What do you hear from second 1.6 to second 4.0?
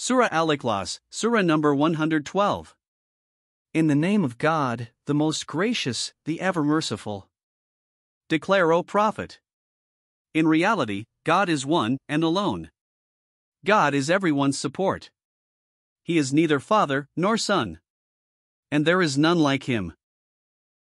112. In the